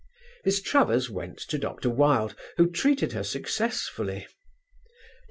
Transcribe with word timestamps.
Miss 0.43 0.59
Travers 0.63 1.11
went 1.11 1.37
to 1.41 1.59
Dr. 1.59 1.87
Wilde, 1.91 2.35
who 2.57 2.71
treated 2.71 3.11
her 3.11 3.23
successfully. 3.23 4.21
Dr. 4.21 4.33